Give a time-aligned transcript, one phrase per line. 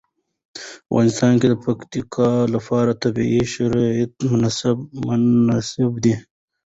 [0.85, 4.11] په افغانستان کې د پکتیکا لپاره طبیعي شرایط
[5.03, 6.15] مناسب دي.